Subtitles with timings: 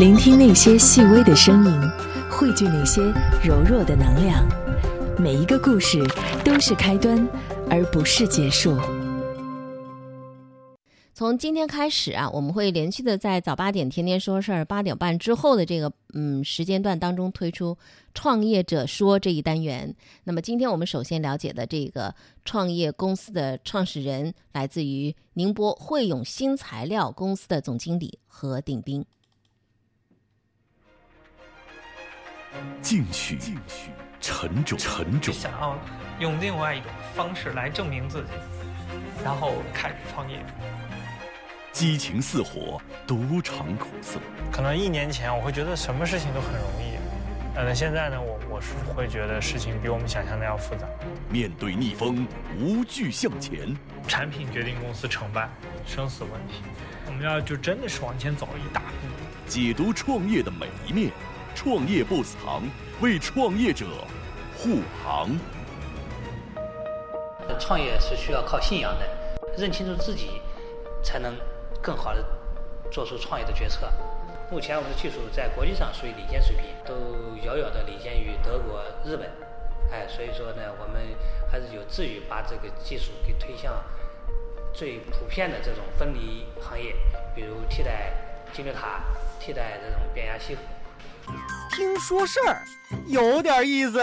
[0.00, 1.90] 聆听那些细微的声音，
[2.30, 3.02] 汇聚那些
[3.44, 4.48] 柔弱的能量。
[5.18, 6.02] 每一个故事
[6.42, 7.28] 都是开端，
[7.68, 8.78] 而不是结束。
[11.12, 17.76] 从今天开始啊，我们会连续的在早八点天天说事儿八点半之后的这个嗯时间段当中推出
[18.14, 19.94] “创业者说”这一单元。
[20.24, 22.14] 那么今天我们首先了解的这个
[22.46, 29.04] 创业公司的创始人，来自于宁波汇永新材料公司的总经理何鼎斌。
[32.82, 33.90] 进取，进取，
[34.20, 35.32] 沉重，沉重。
[35.32, 35.78] 想要
[36.18, 38.30] 用另外一种方式来证明自己，
[39.24, 40.38] 然后开始创业。
[41.72, 44.18] 激情似火，独尝苦涩。
[44.50, 50.84] 可能一年前我会觉得什么事情都很容易，呃，现在呢，我我是会觉得事情比我们想象的要复杂。
[51.28, 52.26] 面对逆风，
[52.58, 53.76] 无惧向前。
[54.08, 55.48] 产品决定公司成败，
[55.86, 56.62] 生死问题，
[57.06, 58.86] 我们要就真的是往前走一大步。
[59.46, 61.12] 解读创业的每一面，
[61.54, 62.62] 创业 BOSS 堂
[63.00, 63.86] 为创业者
[64.56, 65.30] 护航。
[67.58, 69.06] 创业是需要靠信仰的，
[69.56, 70.40] 认清楚自己，
[71.02, 71.34] 才能。
[71.82, 72.22] 更好的
[72.92, 73.90] 做出创业的决策。
[74.50, 76.92] 目前我们的技术在国际上属于领先水平，都
[77.42, 79.26] 遥遥的领先于德国、日本。
[79.90, 81.00] 哎，所以说呢，我们
[81.50, 83.82] 还是有志于把这个技术给推向
[84.74, 86.94] 最普遍的这种分离行业，
[87.34, 88.12] 比如替代
[88.52, 89.00] 金字塔、
[89.40, 90.54] 替代这种变压器。
[91.70, 92.62] 听说事儿，
[93.06, 94.02] 有点意思。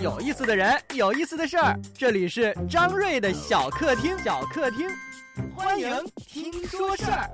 [0.00, 1.74] 有意思的人，有意思的事儿。
[1.96, 4.88] 这里是张瑞的小客厅，小客厅。
[5.54, 7.30] 欢迎听说事儿。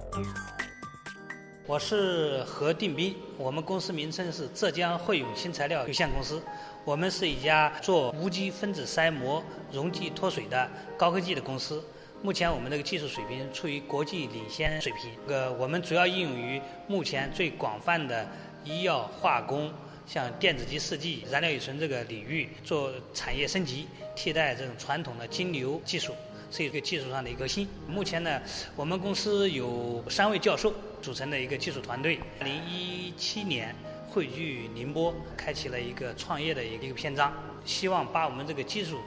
[1.67, 6.41] 我是何定斌，我们公司名称是浙江汇永新材料有限公司。
[6.85, 11.83] 我们是一家做无机分子筛膜溶剂脱水的高科技的公司。
[12.21, 15.11] 目前我们这个技术水平处于国际领先水平。
[15.27, 18.29] 呃，我们主要应用于目前最广泛的
[18.65, 19.73] 医药化工，
[20.07, 26.15] 像电子级试剂、燃料乙醇这个领域做产业升级，替代这种传统的金牛技术。
[26.55, 27.67] 是一个技术上的一个新。
[27.89, 28.39] 目前呢，
[28.77, 30.71] 我们公司有三位教授
[31.01, 32.21] 组成的一个技术团队。
[32.39, 33.75] 二零一七年
[34.11, 37.33] 汇聚宁波，开启了一个创业的一个篇章，
[37.65, 38.99] 希望把我们这个技术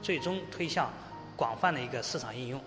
[0.00, 0.90] 最终推向
[1.36, 2.58] 广泛的一个市场应用。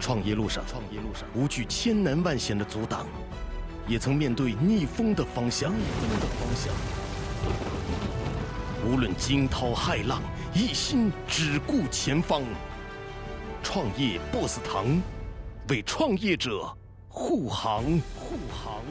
[0.00, 3.06] 创业路上，创业路上无惧千难万险的阻挡，
[3.86, 5.70] 也曾面对逆风的方向。
[5.72, 6.72] 逆风的方向，
[8.86, 10.20] 无论惊涛骇浪，
[10.54, 12.42] 一心只顾前方。
[13.62, 15.00] 创业 BOSS 堂，
[15.68, 16.74] 为创业者
[17.08, 17.84] 护航
[18.16, 18.82] 护航。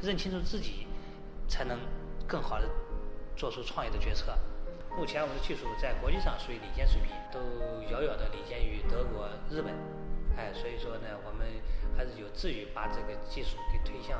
[0.00, 0.86] 认清楚自己，
[1.48, 1.78] 才能
[2.26, 2.68] 更好的
[3.36, 4.36] 做出创业的决策。
[4.96, 7.40] 目前我们的技术在国际上属于领先水平，都
[7.90, 9.74] 遥遥的领先于德国、日本。
[10.36, 11.46] 哎，所以说呢，我们
[11.96, 14.18] 还是有志于把这个技术给推向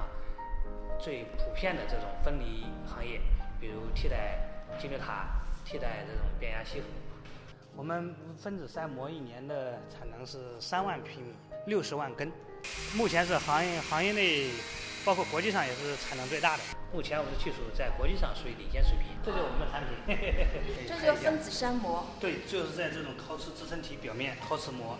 [0.98, 3.20] 最普遍的这种分离行业，
[3.60, 4.38] 比如替代
[4.78, 6.86] 金字塔、替代这种变压吸附。
[7.76, 11.34] 我们分子筛膜一年的产能是三万平米，
[11.66, 12.30] 六十万根，
[12.96, 14.50] 目前是行业行业内，
[15.04, 16.62] 包括国际上也是产能最大的。
[16.92, 19.08] 目前我们的技术在国际上属于领先水平。
[19.24, 19.92] 这就是我们的产品。
[20.86, 22.06] 这叫分子筛膜。
[22.20, 24.96] 对，就是在这种陶瓷支撑体表面陶瓷膜，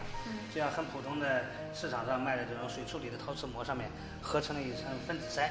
[0.52, 1.44] 这样很普通的
[1.74, 5.48] 市场上卖的这种水处理的陶瓷膜上面合成了一层分子筛。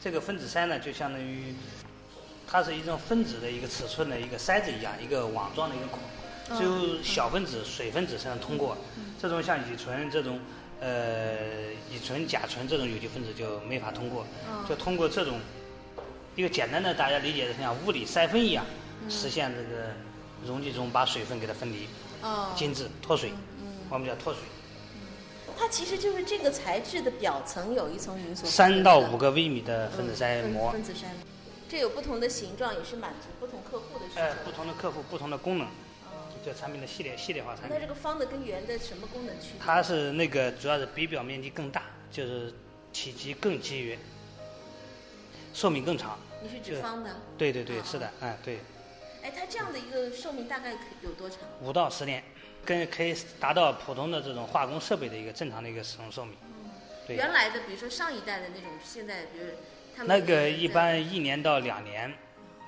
[0.00, 1.54] 这个分子筛呢，就相当于
[2.46, 6.00] 它是一种分子的一个尺寸的一个筛子一样，一个网状的一个孔。
[6.56, 8.76] 只有小分子、水分子才能通过，
[9.20, 10.40] 这种像乙醇这种，
[10.82, 14.26] 呃，乙醇、甲醇这种有机分子就没法通过，
[14.68, 15.38] 就通过这种
[16.34, 18.66] 一个简单的大家理解的像物理筛分一样，
[19.08, 19.90] 实现这个
[20.44, 21.86] 溶剂中把水分给它分离，
[22.56, 23.32] 精致脱水，
[23.88, 24.42] 我们叫脱水。
[25.56, 31.14] 它其实就是这个材质的表层有一层三到五个微米的分子筛膜，分子筛膜，
[31.68, 34.20] 这有不同的形状，也是满足不同客户的需求。
[34.20, 35.68] 哎，不同的客户，不同的功能。
[36.44, 37.70] 这产品的系列系列化产品。
[37.72, 39.60] 那这个方的跟圆的什么功能区别？
[39.60, 42.52] 它是那个主要是比表面积更大，就是
[42.92, 43.98] 体积更节约，
[45.54, 46.18] 寿命更长。
[46.42, 47.16] 你是指方的？
[47.38, 48.58] 对对对，是的，哎对。
[49.22, 50.72] 哎，它这样的一个寿命大概
[51.02, 51.38] 有多长？
[51.60, 52.22] 五到十年，
[52.64, 56.34] 跟可以达到普通的这种化工设备的一个正常的一个使用寿命。
[57.06, 57.16] 对。
[57.16, 59.46] 原来的，比如说上一代的那种，现在比如
[59.96, 62.12] 他们那个一般一年到两年。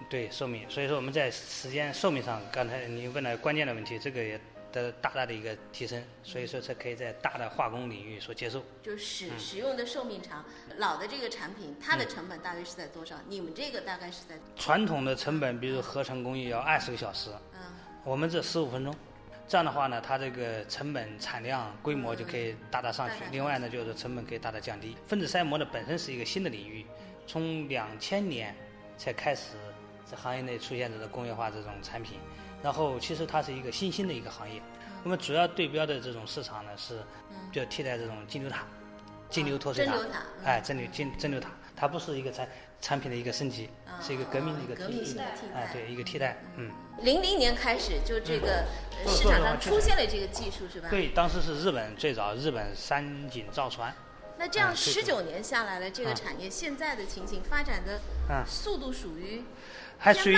[0.09, 4.41] 对寿命，所以说我们在时间寿命上，刚才您问了关键的问题，这个也
[4.73, 8.63] 得大大的一个提升，所以说才可以在大的化工领域所接受。
[8.83, 10.45] 就使使用的寿命长，
[10.77, 13.17] 老的这个产品，它的成本大约是在多少？
[13.29, 14.35] 你们这个大概是在？
[14.57, 17.61] 传统的成本，比如合成工艺要二十个小时，嗯，
[18.05, 18.95] 我们这十五分钟，
[19.47, 23.25] 这样的话呢，它这个成本、产量、规模就可以大大上去。
[23.31, 24.97] 另外呢，就是成本可以大大降低。
[25.07, 26.85] 分子筛膜呢本身是一个新的领域，
[27.27, 28.55] 从两千年
[28.99, 29.53] 才开始
[30.05, 32.19] 在行业内出现这个工业化这种产品，
[32.63, 34.61] 然后其实它是一个新兴的一个行业。
[35.03, 37.03] 我们主要对标的这种市场呢是，
[37.53, 38.65] 就替代这种金牛塔、
[39.29, 39.95] 金牛脱水塔，
[40.45, 42.49] 哎，蒸馏金蒸馏塔，它不是一个产
[42.81, 43.69] 产品的一个升级，
[44.01, 46.71] 是一个革命的一个革命性的替代，哎，对，一个替代，嗯。
[47.01, 48.65] 零零年开始，就这个
[49.07, 50.89] 市场上出现了这个技术，是吧？
[50.89, 53.93] 对，当时是日本最早，日本三井造船。
[54.39, 58.01] 那这样十九年下来了，这个产业现在的情形发展的
[58.47, 59.43] 速度属于
[59.99, 60.37] 还属于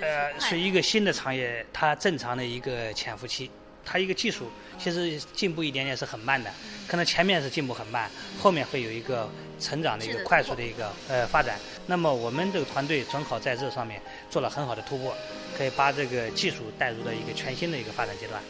[0.00, 3.50] 呃，属于一个新的产业，它正常的一个潜伏期。
[3.84, 6.48] 它一个技术其实进步一点点是很慢的，
[6.86, 8.08] 可能前面是进步很慢，
[8.40, 9.28] 后面会有一个
[9.58, 11.58] 成长的一个快速的一个呃发展。
[11.84, 14.00] 那么我们这个团队正好在这上面
[14.30, 15.12] 做了很好的突破，
[15.58, 18.40] 可以把这个技术带入到一个全新的一个发展阶段，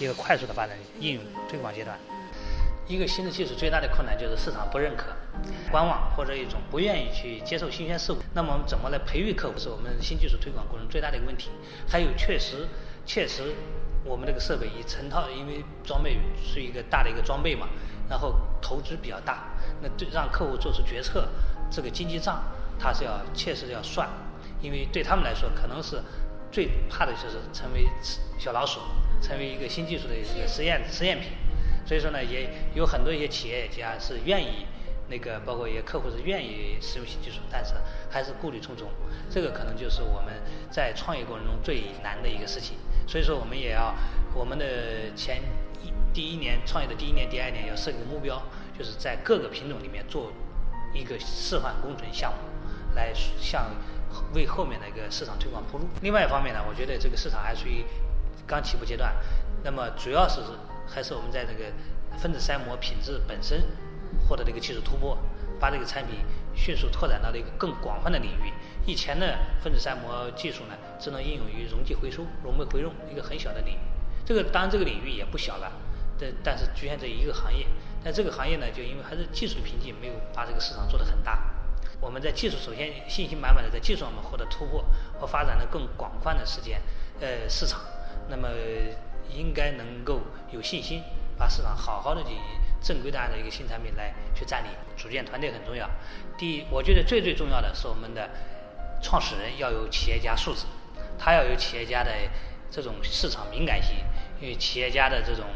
[0.00, 1.96] 一个快速的发展应用推广阶段。
[2.90, 5.06] 一个新的技术最大的困难就是市场不认可、
[5.70, 8.16] 观望或者一种不愿意去接受新鲜事物。
[8.34, 11.50] 那么我们怎么来培育客户，是我们新技术推广过程最大的一个问题。
[11.88, 12.66] 还有确实
[13.06, 13.54] 确实。
[14.02, 17.68] 我们这个设备一成套，因为装备是一个大的一个装备嘛，
[18.08, 19.44] 然后投资比较大，
[19.82, 21.28] 那对让客户做出决策，
[21.70, 22.42] 这个经济账
[22.78, 24.08] 他是要切实要算，
[24.62, 26.02] 因为对他们来说，可能是
[26.50, 27.86] 最怕的就是成为
[28.38, 28.80] 小老鼠，
[29.20, 31.32] 成为一个新技术的一个实验实验品，
[31.86, 34.66] 所以说呢，也有很多一些企业家是愿意
[35.08, 37.74] 那个，包括一些客户是愿意使用新技术，但是
[38.08, 38.88] 还是顾虑重重，
[39.28, 40.34] 这个可能就是我们
[40.70, 42.76] 在创业过程中最难的一个事情。
[43.08, 43.92] 所以说，我们也要
[44.34, 45.42] 我们的前
[45.82, 48.40] 一第一年创业的第一年、第二年要设一个目标，
[48.78, 50.32] 就是在各个品种里面做
[50.94, 53.70] 一个示范工程项目，来向
[54.32, 55.88] 为后面的一个市场推广铺路。
[56.02, 57.84] 另外一方面呢，我觉得这个市场还属于
[58.46, 59.12] 刚起步阶段，
[59.64, 60.40] 那么主要是
[60.92, 61.72] 还是我们在这个
[62.18, 63.62] 分子筛膜品质本身
[64.26, 65.16] 获得的一个技术突破，
[65.60, 66.18] 把这个产品
[66.54, 68.52] 迅速拓展到了一个更广泛的领域。
[68.84, 73.78] 以前的分子筛膜技术呢，只能应用于溶剂回收、溶酶回溶一个很小的领域。
[74.24, 75.72] 这个当然这个领域也不小了，
[76.18, 77.66] 但但是局限在一个行业。
[78.02, 81.38] 但这个行业呢，就因为还是技术瓶颈，没有把这个市场做得很大。
[82.00, 84.82] 我们在技术首先信心满满的在技术上面获得突破
[85.20, 86.80] 和发展的更广泛的时间，
[87.20, 87.78] 呃市场，
[88.28, 88.48] 那么
[89.32, 91.02] 应该能够有信心
[91.38, 92.42] 把市场好好的进行
[92.82, 94.70] 正规的按照一个新产品来去占领。
[94.96, 95.88] 组建团队很重要。
[96.36, 98.28] 第一，我觉得最最重要的是我们的。
[99.02, 100.66] 创始人要有企业家素质，
[101.18, 102.10] 他要有企业家的
[102.70, 103.96] 这种市场敏感性，
[104.42, 105.46] 因为企业家的这种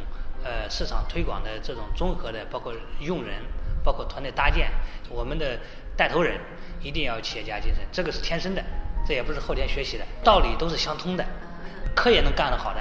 [0.43, 3.43] 呃市场推广的这种综合的，包括用人，
[3.85, 4.71] 包括团队搭建，
[5.11, 5.61] 我们的
[5.95, 6.41] 带头人
[6.81, 8.65] 一定要有企业家精神，这个是天生的，
[9.07, 11.23] 这也不是后天学习的，道理都是相通的。
[11.95, 12.81] 科研能干得好的，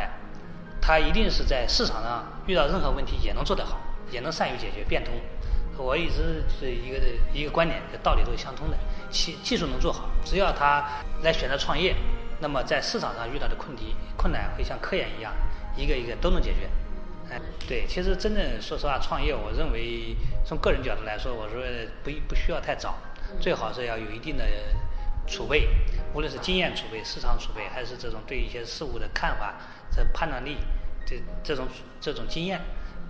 [0.85, 3.79] 他一定是在市场上遇到任何问题也能做得好，
[4.11, 5.13] 也能善于解决变通。
[5.77, 6.99] 我一直是一个
[7.33, 8.77] 一个观点，这道理都是相通的。
[9.09, 10.83] 技技术能做好，只要他
[11.21, 11.95] 来选择创业，
[12.41, 15.33] 那么在市场上遇到的困题困难会像科研一样，
[15.77, 16.69] 一个一个都能解决。
[17.31, 21.63] 哎，对，其实真正说实话，创业，我认为从个人角度来说，我说
[22.03, 22.97] 不不需要太早，
[23.39, 24.43] 最好是要有一定的
[25.25, 25.69] 储备，
[26.13, 29.55] 无论是经验储备、市场储备，还是这种对一些事物的看法、
[29.91, 30.57] 这判断力，
[31.05, 31.67] 这这种
[31.99, 32.61] 这种经验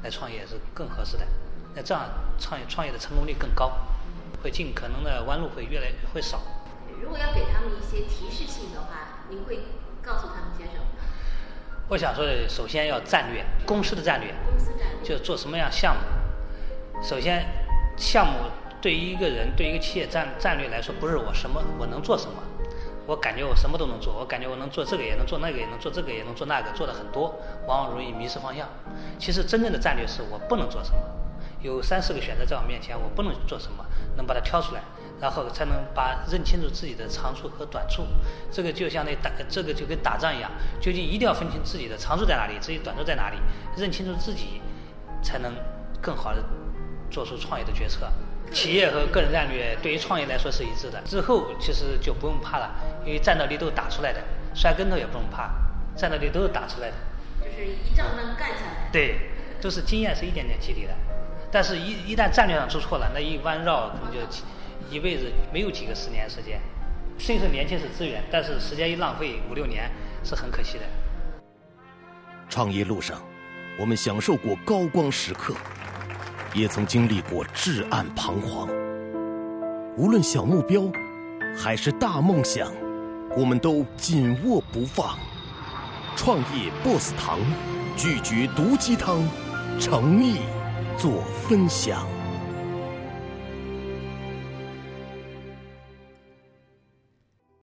[0.04, 1.26] 来创业是更合适的。
[1.76, 2.10] 那这样
[2.40, 3.72] 创业创业的成功率更高，
[4.42, 6.42] 会尽可能的弯路会越来会少。
[7.02, 9.60] 如果要给他们一些提示性的话，您会
[10.02, 10.86] 告诉他们些什么？
[11.90, 17.04] 我想说的，首先要战略，公司的战略，公司战略，就做什么样项目。
[17.04, 17.46] 首先，
[17.98, 18.50] 项目
[18.82, 22.42] 对于一个人，对于一个企业战战略来说，不是我什么我能做什么，
[23.06, 27.36] 我感觉我什么都能做，我感觉我能做这个也能做那个也能做这个也能做那个，做的很多，
[27.68, 28.68] 往往容易迷失方向。
[29.20, 30.98] 其实真正的战略是我不能做什么。
[31.62, 33.86] 有三四个选择在我面前，我不能做什么，
[34.18, 34.82] 能把它挑出来，
[35.22, 38.04] 然后才能把认清楚自己的长处和短处。
[38.52, 43.38] 这个就像那打，这个就跟打仗一样，究竟一定要分清自己的长处在哪里，自己短处在哪里，
[43.78, 44.62] 认清楚自己，
[45.22, 45.54] 才能
[46.02, 46.44] 更好的
[47.10, 48.12] 做出创业的决策。
[48.52, 54.22] 企业和个人战略对于创业来说是一致的，之后其实就不用怕了，因为战斗力都是打出来的，
[54.54, 55.50] 摔跟头也不用怕，
[55.96, 56.96] 战斗力都是打出来的。
[57.40, 58.90] 就是一仗能干下来。
[58.92, 59.18] 对，
[59.62, 60.94] 都是经验是一点点积累的。
[61.52, 64.20] 但是，一一旦战略上出错了，那一弯绕可能就
[64.90, 66.60] 一辈子没有几个十年时间。
[67.20, 69.90] 虽说年轻是资源，但是时间一浪费五六年
[70.24, 70.84] 是很可惜的。
[72.50, 73.22] 创业路上，
[73.80, 75.56] 我们享受过高光时刻，
[76.54, 78.68] 也曾经历过至暗彷徨。
[79.98, 80.84] 无论小目标
[81.58, 82.72] 还是大梦想，
[83.38, 85.18] 我们都紧握不放。
[86.16, 87.40] 创业 BOSS 堂，
[87.98, 89.28] 拒绝毒鸡汤，
[89.80, 90.38] 诚意
[90.98, 92.13] 做分享。